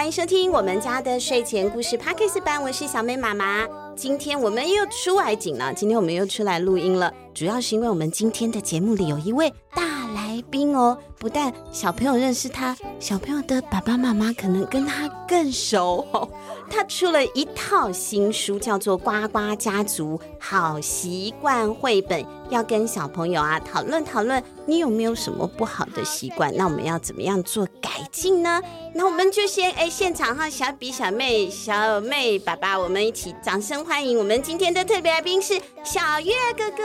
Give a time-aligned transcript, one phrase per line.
[0.00, 3.68] 欢迎收听我们家的睡前故事 Podcast 版，我是小美妈妈。
[3.94, 10.96] 今天我们又出外景了，今天我们又出来录音了，主要是因为我们今天的节目里有一位大来宾哦。
[11.20, 16.26] 不但小朋友认识他，小朋友的爸爸妈妈可能跟他更熟哦。
[16.70, 26.56] 他出了一套新书，叫做《呱呱家族好习惯绘本》，要跟小朋友啊讨论讨论，你有没有什么不好的习惯？
[26.56, 28.62] 那我们要怎么样做改进呢？
[28.94, 36.82] 那我们就先哎，现场哈，小比、小妹、小妹、爸爸，我们一起掌声欢迎我们今天的特别来宾是小月哥哥。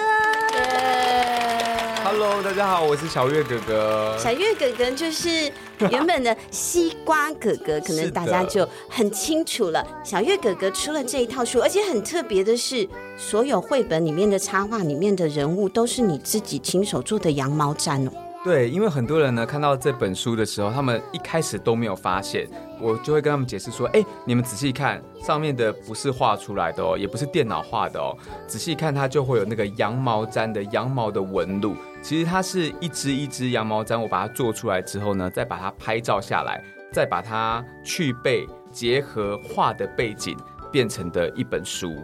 [2.17, 4.15] Hello，大家好，我是小月哥哥。
[4.17, 5.51] 小月哥哥就是
[5.91, 9.85] 原本的西瓜哥哥，可能大家就很清楚了。
[10.01, 18.11] 小月哥哥出了这一套书，而且很特别的是，所有绘本里面的插画里面的人物都是你自己亲手做的羊毛毡哦。
[18.45, 22.47] 对，因为很多人呢看到这本书的时候，他们一开始都没有发现，
[22.79, 28.15] 我就会跟他们解释说：哎，你们仔细看，上面的不是画出来的哦，也不是电脑画的哦，
[28.45, 31.75] 仔细看它就会有那个羊毛毡的羊毛的纹路。
[32.03, 40.37] 其实它是一只一只羊毛毡，我把它做出来之后呢，再把它拍照下来，再把它去背，结合画的背景
[40.71, 41.95] 变成的一本书。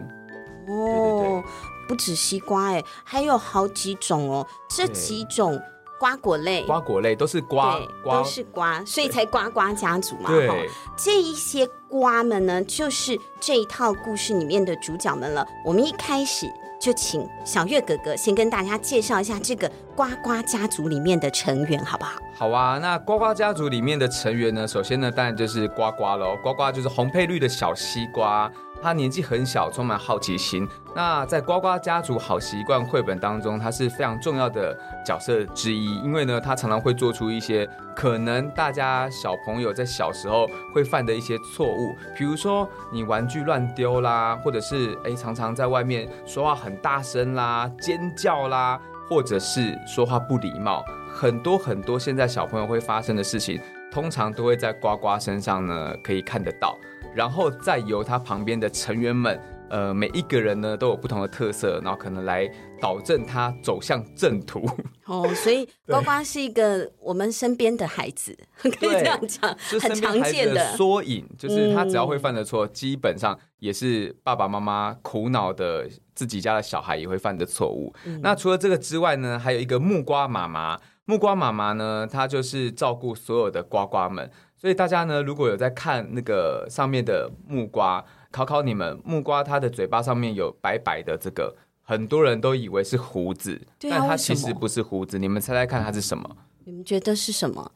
[0.66, 1.42] 哦，对对对，
[1.86, 5.56] 不止西瓜哎，还有好几种哦，这几种。
[6.02, 10.28] 瓜果类，瓜果类都是瓜，瓜都是瓜，所以才瓜瓜家族嘛。
[10.28, 15.46] 对，这一些瓜们呢，就是这一套故事里面的主角们了。
[15.64, 22.20] 我们一开始就请小月哥哥先跟大家介绍一下这个瓜瓜家族里面的成员，好不好？
[22.34, 26.36] 好啊，那瓜瓜家族里面的成员呢，首先呢，当然就是呱呱喽。
[26.42, 28.50] 呱呱就是红配绿的小西瓜。
[28.82, 30.68] 他年纪很小，充满好奇心。
[30.94, 34.76] 那在呱呱家族好习惯绘本当中，他是非常重要的
[35.06, 35.96] 角色之一。
[36.02, 50.84] 因为呢，他常常会做出一些可能大家小朋友在小时候会犯的一些错误，比如说你玩具乱丢啦，或者是诶常常在外面说话很大声啦、尖叫啦，或者是说话不礼貌，
[51.14, 53.60] 很多很多现在小朋友会发生的事情，
[53.92, 56.76] 通常都会在呱呱身上呢可以看得到。
[57.14, 62.50] 然后再由他旁边的成员们，呃，每一个人呢都有不同的特色，然后可能来
[62.80, 64.66] 导正他走向正途。
[65.06, 77.92] 哦，所以呱呱是一个我们身边的孩子，可以这样讲，很常见的缩影，就是他只要会犯的错，嗯、基本上也是爸爸妈妈苦恼的自己家的小孩也会犯的错误。
[78.04, 84.30] 嗯、那除了这个之外呢，还有一个木瓜妈妈，木瓜妈妈呢，她就是照顾所有的呱呱们。
[84.62, 95.18] 所以大家呢，如果有在看那个上面的木瓜，考考你们，木瓜它的嘴巴上面有白白的这个，很多人都以为是胡子，啊、但它其实不是胡子。
[95.18, 96.36] 你们猜猜看它是什么？
[96.62, 97.72] 你们觉得是什么？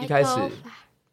[0.00, 0.38] 一开始。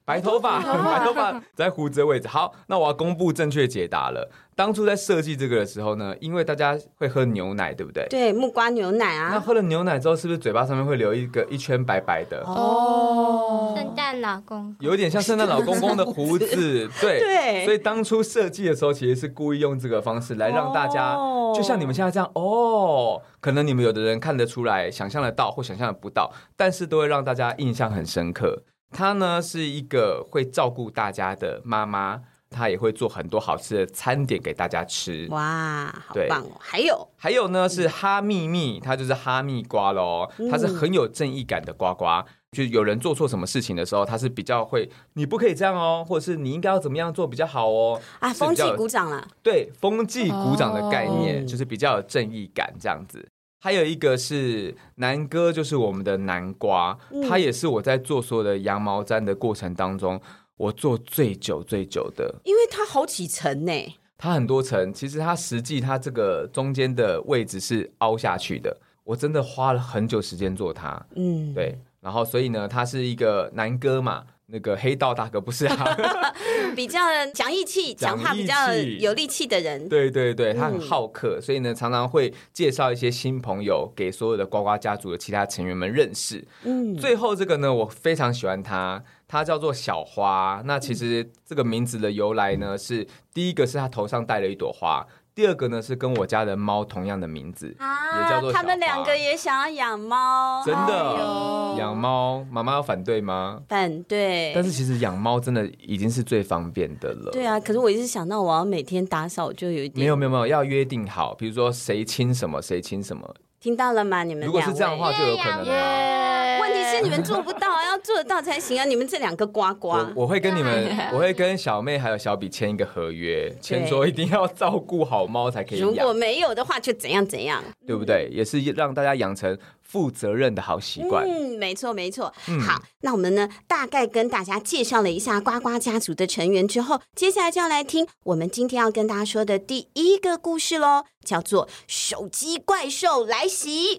[0.05, 2.29] 白头发，白头发 在胡子的位置。
[2.29, 4.31] 好，那我要公布正确解答了。
[4.55, 8.07] 当初在设计这个的时候呢，因为大家会喝牛奶，对不对？
[8.09, 9.31] 对，木瓜牛奶啊。
[9.33, 12.41] 那喝了牛奶之后，是不是嘴巴上面会留一个一圈白白的？
[12.45, 16.89] 哦，圣诞老公，有点像圣诞老公公的胡子。
[17.01, 17.65] 对对。
[17.65, 21.15] 所以当初设计的时候，其实是故意用这个方式来让大家，
[21.55, 28.63] 就像你们现在这样哦，可能你们有的人看得出来，想象得到或想象不到，但是都会让大家印象很深刻。
[28.91, 35.27] 她呢是一个会照顾大家的妈妈，她也会做很多好吃的餐点给大家吃。
[35.29, 36.51] 哇，好棒哦！
[36.59, 42.05] 还有还有呢是哈密密，它就是哈密瓜喽，它是很有正义感的呱呱。
[42.51, 47.99] 就是有人做错什么事情的时候，他是比较会，你不可以这样哦，或者是你应该要怎么样做比较好哦。
[48.19, 49.27] 啊，风纪鼓掌了。
[49.43, 53.27] 对，风纪鼓掌的概念就是比较有正义感这样子。
[53.59, 60.21] 还有一个是南哥，就是我们的南瓜，嗯、他也是我在做所有的羊毛毡的过程当中，
[60.55, 63.73] 我做最久最久的，因为它好几层呢，
[64.17, 74.23] 它很多层，其实它实际它这个中间的位置是凹下去的，我真的花了很久时间做它，嗯，对，然后所以呢，他是一个男哥嘛。
[74.49, 75.75] 那个黑道大哥不是啊，
[76.73, 77.01] 比较
[77.33, 79.89] 讲义气，讲话比较有力气的人。
[79.89, 86.47] 对对对，他很好客，嗯、所以呢，常常会介绍一些新朋友给所有的呱呱家族的其他成员们认识。
[86.63, 90.61] 嗯，最后这个呢，我非常喜欢他，他叫做小花。
[90.63, 95.05] 那其实这个名字的由来呢，是第一个是他头上戴了一朵花。
[95.37, 98.63] 第二个呢是跟我家的猫同样的名字，啊、也叫做小花。
[98.63, 103.61] 他们两个也想要养猫，真的养猫，妈妈要反对吗？
[103.69, 104.51] 反对。
[104.55, 107.29] 但是其实养猫真的已经是最方便的了。
[107.31, 113.31] 对啊，可是我一直想到我要每天打扫，就有一点没有没有没有要约定好，比如说谁亲什么谁亲什么。
[113.59, 114.23] 听到了吗？
[114.23, 116.59] 你们如果是这样的话，就有可能了。
[116.61, 118.85] 问题是你们做不到，要做得到才行啊！
[118.85, 125.79] 你们这两个呱呱，我我会跟你们，我会跟小妹还有小比签一个合约，签说一定要照顾好猫才可以。
[125.79, 128.29] 如果没有的话，就怎样怎样，对不对？
[128.31, 131.25] 也是让大家养成负责任的好习惯。
[131.25, 132.33] 嗯，没错没错。
[132.47, 143.97] 嗯、好，那我们呢，大概跟大家介绍了一下呱呱家族的成员之后，接下来就要来听我们今天要跟大家说的第一个故事喽，叫做《手机怪兽来袭》。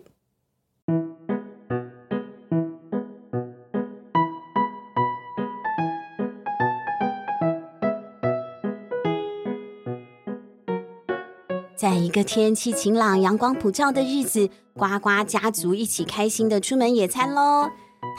[11.79, 17.69] 在一个天气晴朗、阳光普照的日子，呱呱家族一起开心的出门野餐喽。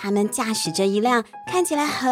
[0.01, 2.09] 他们驾驶着一辆看起来很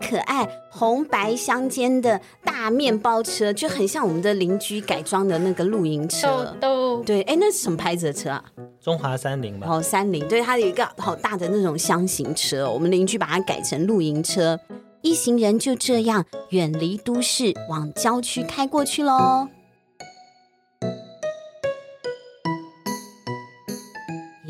[0.00, 6.56] 可爱、红白相间的大面包车，就很像我们的邻居改装的那个露营车。
[6.60, 8.44] 都对，哎，那是什么牌子的车啊？
[8.82, 9.68] 中华三菱吧。
[9.70, 14.58] 哦，三菱，对，它有一个好大的那种箱型车，我们邻居把它改成露营车。
[15.02, 19.46] 一行人就这样远离都市，往郊区开过去喽。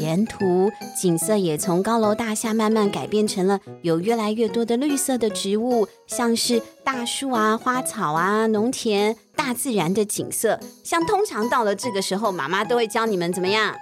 [0.00, 10.58] 沿途景色也从高楼大厦慢慢改变成了有越来越多的绿色的植物，像是大树啊、花草啊、农田、大自然的景色。
[10.82, 13.74] 像通常到了这个时候，妈妈都会教你们怎么样？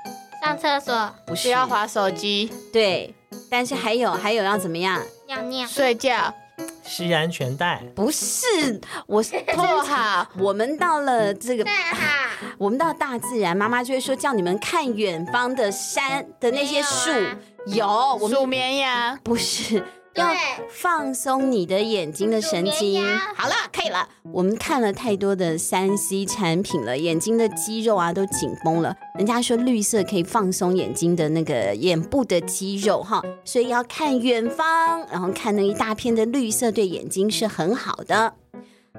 [0.42, 2.50] 上厕所，不是要滑手机。
[2.72, 3.14] 对，
[3.50, 5.00] 但是还有还有要怎么样？
[5.26, 6.34] 尿尿、睡觉。
[6.88, 10.28] 系安全带不是，我是托哈。
[10.40, 11.64] 我们到了这个，
[12.56, 17.10] 我们到大自然，妈妈就会说叫你们看远方的山的那些树，
[17.66, 17.86] 有，
[18.20, 19.84] 我们数绵羊，不是。
[20.14, 20.32] 要
[20.70, 23.04] 放松你的眼睛的神经。
[23.34, 24.08] 好了，可以了。
[24.32, 28.94] 我们看了太多的三 C 产品了，眼睛的肌肉啊都紧绷了。
[29.16, 38.34] 人家说绿色可以放松眼睛的那个眼部的肌肉哈，所以要看远方，然后看那一大片的绿色，对眼睛是很好的。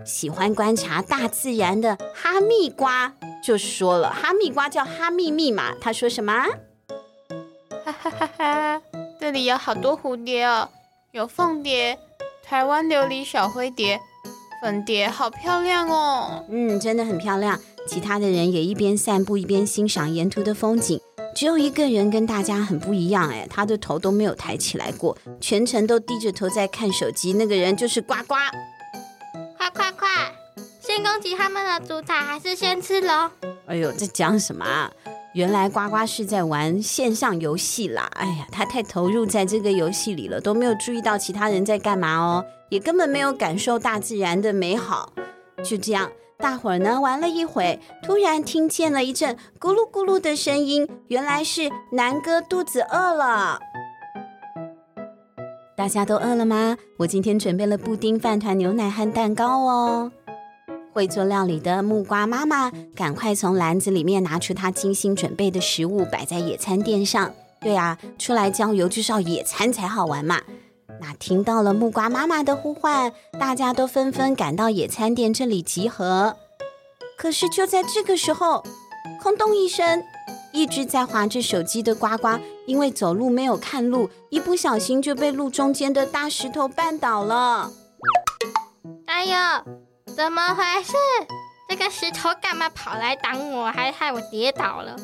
[0.06, 3.14] 喜欢观察大自然的哈密瓜
[3.44, 6.34] 就说了，哈密瓜叫哈密密嘛，他说什么？
[7.86, 8.82] 哈哈哈哈，
[9.20, 10.70] 这里有好多蝴蝶哦。
[11.12, 11.98] 有凤蝶、
[12.44, 14.00] 台湾琉璃小灰蝶、
[14.62, 16.46] 粉蝶，好漂亮哦！
[16.50, 17.60] 嗯，真的很漂亮。
[17.88, 21.02] 其他的人也一边散步一边欣赏沿途的风景。
[21.36, 27.34] 只有一个人跟大家很不一样，哎，他的头都没有抬起来过，全程都低着头在看手机。
[27.34, 28.36] 那个人就是呱呱！
[29.58, 30.08] 快快快，
[30.90, 33.12] 先攻击他们的主塔，还是先吃龙？
[33.68, 34.92] 哎呦，这讲什么啊？
[35.36, 38.10] 原来呱呱是在玩线上游戏啦！
[38.16, 45.14] 哎呀，他太投入在这个游戏里了，都没有注意到其他人在干嘛哦，也根本没有感受大自然的美好。
[45.64, 46.10] 就这样，
[46.40, 53.60] 大伙儿呢玩了一会，突然听见了一阵咕噜咕噜的声音，原来是南哥肚子饿了。
[55.78, 56.76] 大家都饿了吗？
[56.98, 60.12] 我今天准备了布丁、饭团、牛奶和蛋糕哦。
[61.00, 67.32] 会做料理的木瓜妈妈，赶快从篮子里面拿出她精心准备的食物，摆在野餐垫上。
[67.62, 70.42] 对啊，出来郊游就是要野餐才好玩嘛。
[71.00, 76.36] 那听到了木瓜妈妈的呼唤，大家都纷纷赶到野餐垫这里集合。
[77.18, 78.62] 可是就在这个时候，
[79.22, 80.04] 轰咚一声，
[80.52, 87.72] 一直在划着手机的呱呱，因为走路没有看路，一不小心就被路中间的大石头绊倒了。
[89.06, 89.64] 哎呀！
[90.16, 90.94] 怎么回事？
[91.68, 94.96] 这个石头干嘛跑来挡我，还害我跌倒了？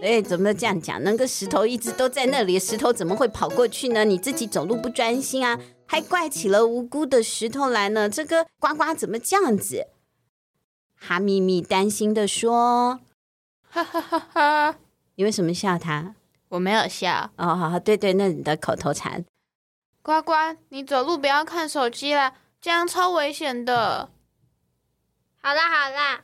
[0.00, 1.02] 哎，怎么这样讲？
[1.02, 4.04] 那个石头一直都在那里，石头怎么会跑过去呢？
[4.04, 8.08] 你自己走路不专心啊，还怪起了无辜的石头来呢？
[8.08, 9.88] 这个呱呱怎么这样子？
[10.96, 13.00] 哈咪咪担心的说
[13.68, 14.76] ：“哈哈哈哈！
[15.16, 16.14] 你为什么笑他？
[16.50, 17.30] 我没有笑。
[17.36, 19.24] 哦，好好，对对，那你的口头禅。
[20.00, 20.32] 呱呱，
[20.68, 24.10] 你走路不要看手机啦，这样超危险的。”
[25.46, 26.20] 好啦好啦，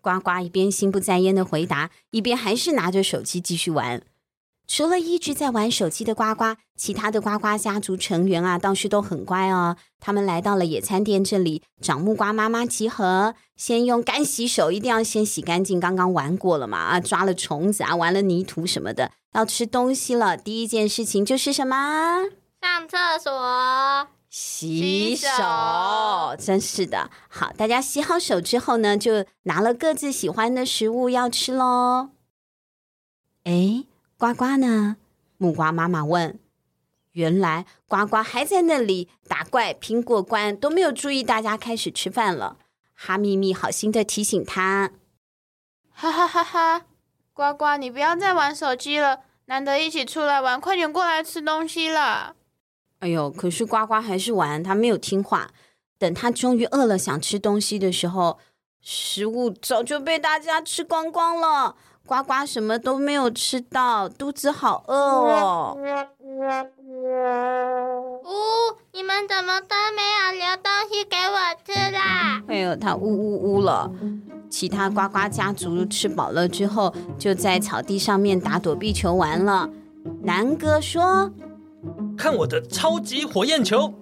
[0.00, 4.02] 呱呱一边心不在焉的回答，一边还是拿着手机继续玩。
[4.66, 9.76] 除了一直在玩手机的呱呱，其他的呱呱家族成员啊，倒是都很乖哦。
[10.00, 13.36] 他们来到了野餐垫这里，找木瓜妈妈集合。
[13.54, 19.12] 先用干洗手，一定要先洗干净，刚刚玩过了嘛啊，抓了虫子啊，玩了泥土什么的。
[19.34, 22.24] 要吃东西了，第一件事情就是什么？
[22.60, 24.17] 上厕所。
[24.30, 25.28] 洗手，
[26.38, 27.10] 真是的。
[27.28, 32.10] 好，大家洗好手之后呢，就拿了各自喜欢的食物要吃喽。
[33.44, 33.84] 哎，
[34.18, 34.96] 呱呱呢？
[35.38, 36.38] 木瓜妈妈问。
[37.12, 42.58] 原来呱呱还在那里打怪、苹果关，都没有注意大家开始吃饭了。
[42.94, 44.90] 哈密密好心的提醒他
[45.90, 46.86] ：“哈哈哈哈，
[47.32, 52.36] 呱呱，你不要再玩手机了，难得一起出来玩，快点过来吃东西了。
[53.00, 55.48] 哎呦，可是呱呱还是玩，他没有听话。
[55.98, 58.38] 等他终于饿了，想吃东西的时候，
[58.80, 61.76] 食物早就被大家吃光光了。
[62.06, 65.76] 呱呱什么都没有吃到，肚子好饿哦。
[68.24, 72.42] 呜、哦，你们怎么都没有留东西给我吃啦？
[72.48, 73.90] 哎呦，他呜呜呜了。
[74.48, 79.68] 其他呱呱家族吃饱了之后，就在草地上面打躲避球玩了。
[80.22, 81.30] 南哥说
[82.18, 83.94] ：“看我的超级火焰球！”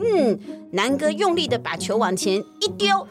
[0.00, 0.38] 嗯，
[0.72, 3.06] 南哥用力的把球往前一丢。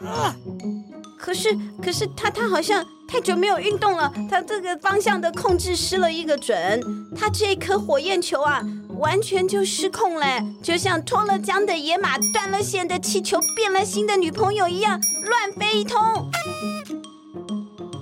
[1.18, 6.80] 可是，可是他他好像太久没有运动了，他这个方向的控制失了一个准。
[7.14, 8.62] 他这颗火焰球啊，
[8.98, 10.26] 完全就失控了，
[10.62, 16.00] 就像脱了缰的野马、断了线的气球、变了心的女朋友一样乱飞一通。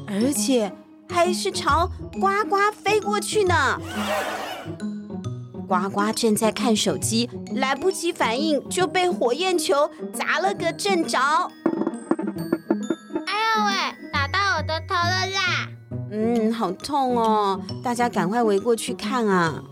[0.07, 0.73] 而且
[1.09, 3.81] 还是朝呱呱飞过去呢。
[5.67, 11.19] 呱呱正在看手机，来不及反应，就被火焰球砸了个正着。
[13.27, 15.69] 哎呦喂，打到我的头了啦！
[16.11, 17.61] 嗯，好痛哦！
[17.83, 19.63] 大家赶快围过去看啊！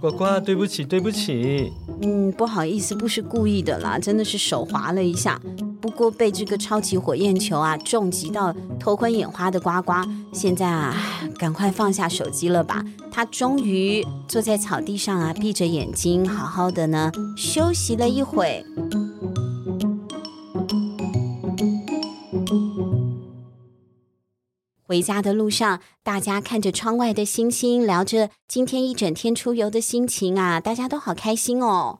[0.00, 1.72] 呱呱，对不起，对不起。
[2.00, 5.40] 嗯，不好意思，不是故意的啦，真的是手滑了一下。
[5.82, 9.92] 不过被这个超级火焰球啊重击到头昏眼花的呱呱，
[10.32, 10.94] 现在啊，
[11.36, 12.84] 赶快放下手机了吧。
[13.10, 18.64] 他终于坐在草地上啊，闭着眼睛，好好的呢休息了一会。
[24.84, 31.98] 回家的路上，大家看着窗外的星星，聊着今天一整天出游的心情啊，大家都好开心哦。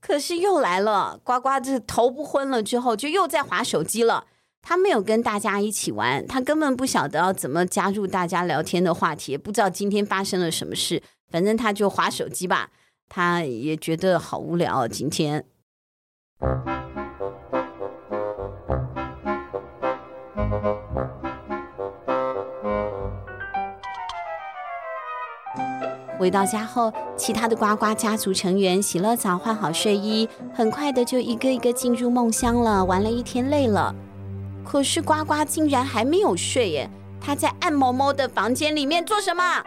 [0.00, 4.26] 可是又来了，呱呱这头不昏了之后，就又在划手机了。
[4.60, 11.02] 他没有跟大家一起玩，他根本不晓得要怎么加入大家聊天的话题，不知道今天发生了什么事。
[11.30, 12.70] 反正他就划手机吧，
[13.08, 15.44] 他也觉得好无聊，今天。
[26.18, 32.84] 回到家后，其他的呱呱家族成员洗了澡，换好睡衣，很快的就一个一个进入梦乡了。
[32.84, 33.94] 玩了一天累了，
[34.66, 36.90] 可是呱呱竟然还没有睡耶！
[37.20, 39.62] 他在暗摸摸的房间里面做什么？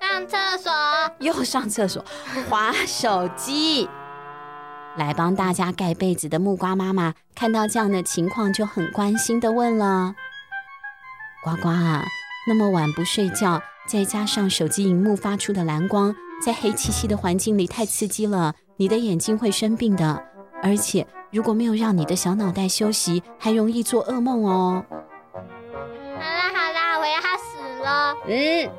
[0.00, 0.72] 上厕所。
[1.20, 2.04] 又上厕所，
[2.50, 3.88] 滑手机。
[4.96, 10.16] 来帮大家盖被子的木瓜妈妈看到这样的情况，就很关心的问了
[11.44, 12.04] ：“呱呱啊，
[12.48, 16.14] 那么晚不睡觉？”再加上手机荧幕发出的蓝光，
[16.44, 20.22] 在黑漆漆的环境里太刺激了，你的眼睛会生病的。
[20.62, 24.84] 而且如果没有让你的小脑袋休息，还容易做噩梦哦。
[25.32, 28.14] 好啦好啦，我要死了。
[28.26, 28.70] 嗯，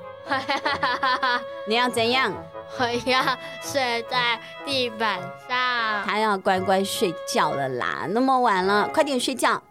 [1.68, 2.32] 你要怎样？
[2.78, 3.24] 我要
[3.64, 6.06] 睡在地板上。
[6.06, 9.64] 他要乖乖睡觉了啦，那么晚了，快点睡觉。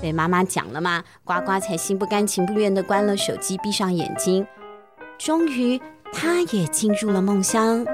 [0.00, 1.04] 被妈妈讲了吗？
[1.24, 4.46] 呱呱才心不甘情不愿地关了手机，闭上眼睛。
[5.18, 5.80] 终于，
[6.12, 7.84] 他也进入了梦乡。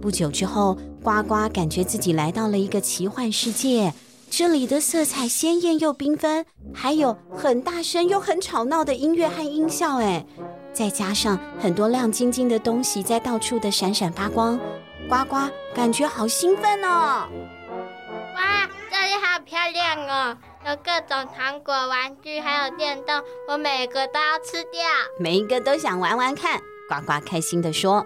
[0.00, 3.92] 不久之后，呱呱感觉自己来到了一个奇幻世界，
[4.28, 10.26] 这里的色彩鲜艳又缤纷，还有很大声又很吵闹的音乐和音效，哎。
[10.72, 14.58] 再加上很多亮晶晶的东西在到处的闪闪发光，
[15.08, 15.36] 呱呱
[15.74, 17.28] 感觉好兴奋哦！
[18.34, 20.36] 哇，这里好漂亮哦，
[20.66, 24.82] 有各种糖果、玩具，还有电动，我每个都要吃掉，
[25.20, 26.58] 每一个都想玩玩看。
[26.88, 28.04] 呱呱开心地说。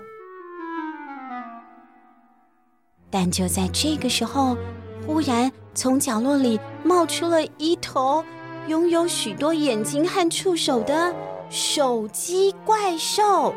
[3.08, 4.56] 但就在这个时候，
[5.06, 8.25] 忽然从角落里冒出了一头
[8.66, 11.14] 拥有许多眼睛和触手的。
[11.48, 13.54] 手机怪兽，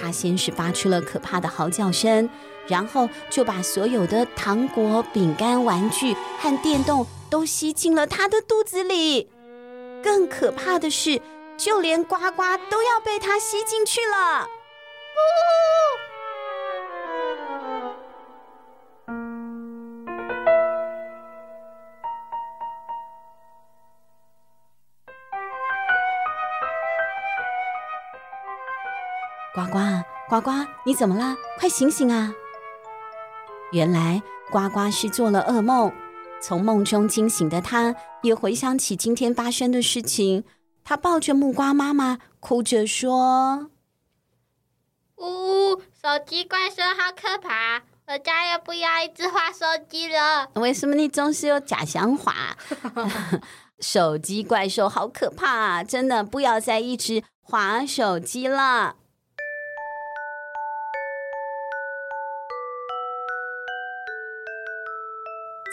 [0.00, 2.28] 它先是发出了可怕的嚎叫声，
[2.66, 9.28] 然后就把所有的糖果、饼干、玩具和电动都吸进了它的肚子里。
[10.02, 11.20] 更可怕的是，
[11.56, 14.46] 就连呱呱都要被它吸进去了。
[30.32, 31.36] 呱，呱呱，你怎么了？
[31.58, 32.32] 快醒醒啊！
[33.70, 35.92] 原来呱呱是做了噩梦，
[36.40, 40.44] 从梦中惊醒的他，也回想起今天发生的事情。
[40.84, 43.68] 他抱着木瓜妈妈，哭着说
[45.20, 50.48] ：“呜手机怪兽好可怕，我再也不要一直划手机了。
[50.54, 52.56] 为什么你总是有假想法？
[53.80, 58.96] 手机怪兽好可怕，真的不要再一直划手机了。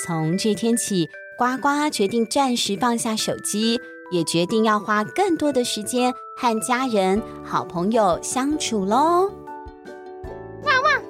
[0.02, 9.30] 从这天起，呱呱决定暂时放下手机，也决定要花更多的时间和家人、好朋友相处喽。
[10.64, 11.02] 汪汪！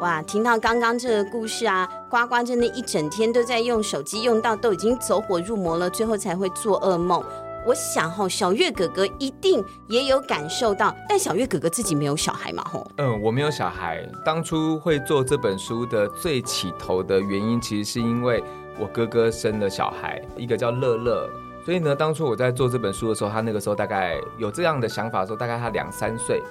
[0.00, 7.24] 哇，听到刚刚这个故事啊，呱呱真的一整天都在用手机，用到都已经走火入魔了，最后才会做噩梦。
[7.66, 12.86] 我想吼，小月哥哥一定也有感受到，但小月哥哥自己没有小孩嘛吼。
[12.96, 14.06] 嗯，我没有小孩。
[14.24, 18.44] 当初会做这本书的最起头的原因，其实是因为
[18.78, 21.28] 我哥哥生了小孩，一个叫乐乐。
[21.64, 26.42] 所以呢，当初我在做这本书的时候，他那个时候大概有这样的想法的时候，大概他两三岁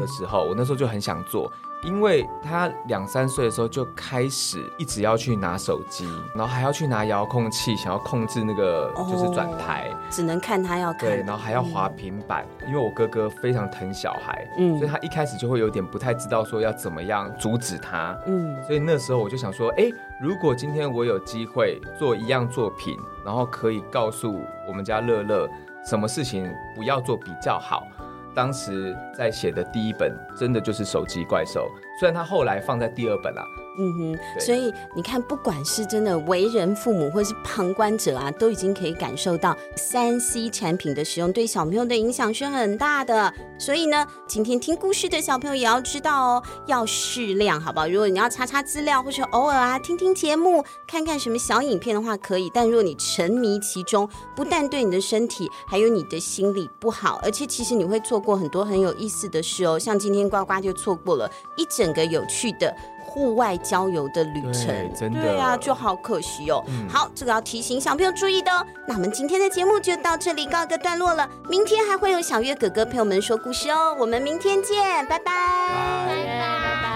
[0.00, 1.52] 的时候，嗯，我那时候就很想做。
[1.82, 12.46] 因为他两三岁的时候就开始一直要去拿手机，然后还要去拿遥控器，想要控制那个就是转台，哦，只能看他要看，对，然后还要滑平板。
[12.60, 25.48] 嗯、因为我哥哥非常疼小孩，嗯，所以他一开始就会有点不太知道说要怎么样阻止他，嗯，所以那时候我就想说，哎，如果今天我有机会做一样作品，然后可以告诉我们家乐乐
[25.84, 27.84] 什么事情不要做比较好。
[28.34, 33.61] 当时在写的第一本，真的就是手机怪兽，虽然他后来放在第二本了。
[33.78, 43.32] 嗯哼，所以你看，不管是真的为人父母，或是旁观者啊，都已经可以感受到三 C 产品的使用对小朋友的影响是很大的。
[43.58, 47.86] 所以呢，今天听故事的小朋友也要知道哦，要适量，好不好？
[47.88, 52.50] 如果你要查查资料，或者偶尔啊听听节目，看看什么小影片的话，可以。
[52.52, 59.78] 但如果你沉迷其中，不但对你的身体，还有你的心理不好，而且其实你会错过很多很有意思的事哦。
[59.78, 62.74] 像今天呱呱就错过了一整个有趣的。
[63.12, 66.64] 户外郊游的旅程，真的，对啊，就好可惜哦。
[66.68, 68.64] 嗯、好，这个要提醒小朋友注意的哦。
[68.88, 73.94] 那我们今天的节目就到这里告一个段落了，明天还会有小月哥哥陪我们说故事哦。
[74.00, 76.91] 我们明天见，拜拜，拜拜，拜拜。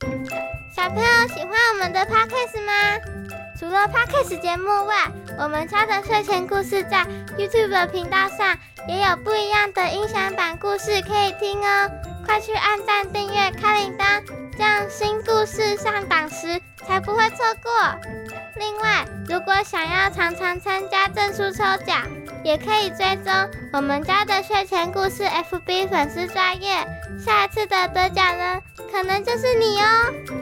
[0.00, 2.72] 小朋友喜欢我们的 Podcast 吗？
[3.58, 4.94] 除了 Podcast 节目外，
[5.36, 7.04] 我们家的睡前故事在
[7.36, 8.56] YouTube 频道上
[8.86, 11.90] 也有不一样的音响版故事可以听哦。
[12.24, 14.22] 快去按赞、订阅、开铃铛，
[14.56, 17.72] 这样新故事上档时才不会错过。
[18.54, 22.06] 另外，如果想要常常参加证书抽奖，
[22.44, 23.32] 也可以追踪
[23.72, 26.70] 我们家的睡前故事 FB 粉丝专业，
[27.24, 30.37] 下一次的得奖呢可能就是你哦。